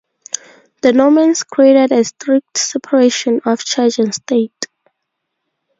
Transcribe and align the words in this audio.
The 0.81 0.93
Normans 0.93 1.43
created 1.43 1.91
a 1.91 2.03
strict 2.03 2.57
separation 2.57 3.39
of 3.45 3.63
Church 3.63 3.99
and 3.99 4.15
State. 4.15 4.65